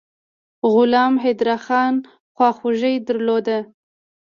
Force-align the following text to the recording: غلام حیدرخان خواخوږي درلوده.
غلام 0.73 1.13
حیدرخان 1.23 1.93
خواخوږي 2.35 2.93
درلوده. 3.07 3.57